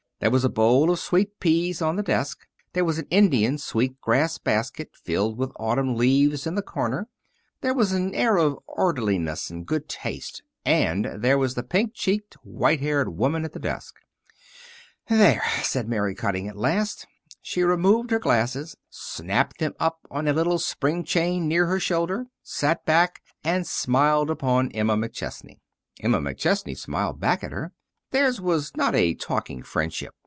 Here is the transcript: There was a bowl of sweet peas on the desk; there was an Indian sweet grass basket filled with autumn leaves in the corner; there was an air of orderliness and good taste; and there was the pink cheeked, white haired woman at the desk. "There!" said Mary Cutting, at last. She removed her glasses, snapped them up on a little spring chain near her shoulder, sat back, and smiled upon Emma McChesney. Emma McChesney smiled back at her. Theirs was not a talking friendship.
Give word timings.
There 0.19 0.29
was 0.29 0.43
a 0.45 0.49
bowl 0.49 0.91
of 0.91 0.99
sweet 0.99 1.39
peas 1.39 1.81
on 1.81 1.95
the 1.95 2.03
desk; 2.03 2.45
there 2.73 2.85
was 2.85 2.99
an 2.99 3.07
Indian 3.09 3.57
sweet 3.57 3.99
grass 4.01 4.37
basket 4.37 4.91
filled 4.95 5.35
with 5.35 5.51
autumn 5.55 5.95
leaves 5.95 6.45
in 6.45 6.53
the 6.53 6.61
corner; 6.61 7.07
there 7.61 7.73
was 7.73 7.91
an 7.91 8.13
air 8.13 8.37
of 8.37 8.59
orderliness 8.67 9.49
and 9.49 9.65
good 9.65 9.89
taste; 9.89 10.43
and 10.63 11.05
there 11.23 11.39
was 11.39 11.55
the 11.55 11.63
pink 11.63 11.95
cheeked, 11.95 12.35
white 12.43 12.81
haired 12.81 13.17
woman 13.17 13.43
at 13.45 13.53
the 13.53 13.59
desk. 13.59 13.95
"There!" 15.09 15.41
said 15.63 15.89
Mary 15.89 16.13
Cutting, 16.13 16.47
at 16.47 16.55
last. 16.55 17.07
She 17.41 17.63
removed 17.63 18.11
her 18.11 18.19
glasses, 18.19 18.75
snapped 18.91 19.57
them 19.57 19.73
up 19.79 20.01
on 20.11 20.27
a 20.27 20.33
little 20.33 20.59
spring 20.59 21.03
chain 21.03 21.47
near 21.47 21.65
her 21.65 21.79
shoulder, 21.79 22.27
sat 22.43 22.85
back, 22.85 23.23
and 23.43 23.65
smiled 23.65 24.29
upon 24.29 24.69
Emma 24.73 24.95
McChesney. 24.95 25.61
Emma 25.99 26.19
McChesney 26.19 26.77
smiled 26.77 27.19
back 27.19 27.43
at 27.43 27.51
her. 27.51 27.73
Theirs 28.11 28.41
was 28.41 28.75
not 28.75 28.93
a 28.93 29.13
talking 29.13 29.63
friendship. 29.63 30.13